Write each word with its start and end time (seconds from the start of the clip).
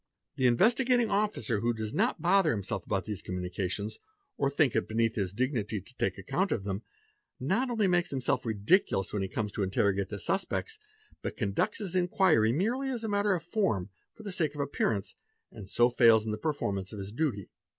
The 0.35 0.47
Investigating 0.47 1.11
Officer 1.11 1.59
who 1.59 1.73
does 1.75 1.93
not 1.93 2.23
bother— 2.23 2.49
himself 2.53 2.87
about 2.87 3.05
these 3.05 3.21
communications, 3.21 3.99
or 4.35 4.49
thinks 4.49 4.75
it 4.75 4.87
beneath 4.87 5.13
his 5.13 5.31
dignity 5.31 5.79
to 5.79 5.95
take 5.95 6.17
account 6.17 6.51
of 6.51 6.63
them, 6.63 6.81
not 7.39 7.69
only 7.69 7.85
makes 7.85 8.09
himself 8.09 8.43
ridiculous 8.43 9.13
when 9.13 9.21
he 9.21 9.27
comes 9.27 9.51
to 9.51 9.61
interrogate 9.61 10.09
the 10.09 10.17
suspects 10.17 10.79
but 11.21 11.37
conducts 11.37 11.77
his 11.77 11.95
inquiry 11.95 12.51
merely 12.51 12.89
as 12.89 13.03
a 13.03 13.07
matter 13.09 13.35
of 13.35 13.43
form, 13.43 13.91
for 14.15 14.23
the 14.23 14.31
sake 14.31 14.55
of 14.55 14.59
appearances, 14.61 15.13
and 15.51 15.69
so 15.69 15.87
fails 15.91 16.25
in 16.25 16.31
the 16.31 16.37
performance 16.39 16.91
of— 16.91 16.97
his 16.97 17.11
duty. 17.11 17.51